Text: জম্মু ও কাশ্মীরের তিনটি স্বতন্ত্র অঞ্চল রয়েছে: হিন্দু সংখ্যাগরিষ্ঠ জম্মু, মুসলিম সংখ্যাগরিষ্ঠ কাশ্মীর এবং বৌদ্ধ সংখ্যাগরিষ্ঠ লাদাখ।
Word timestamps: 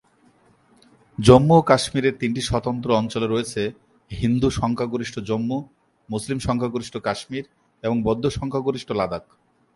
জম্মু 1.17 1.53
ও 1.59 1.61
কাশ্মীরের 1.69 2.15
তিনটি 2.21 2.41
স্বতন্ত্র 2.49 2.89
অঞ্চল 2.99 3.23
রয়েছে: 3.27 3.61
হিন্দু 4.11 4.47
সংখ্যাগরিষ্ঠ 4.59 5.15
জম্মু, 5.29 5.57
মুসলিম 6.09 6.39
সংখ্যাগরিষ্ঠ 6.47 6.95
কাশ্মীর 7.07 7.45
এবং 7.83 7.97
বৌদ্ধ 8.05 8.25
সংখ্যাগরিষ্ঠ 8.39 8.89
লাদাখ। 8.99 9.23